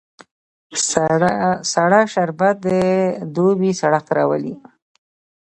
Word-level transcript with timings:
سړه 1.73 2.01
شربت 2.13 2.55
د 2.65 2.67
دوبی 3.35 3.71
سړښت 3.79 4.07
راولي 4.17 4.55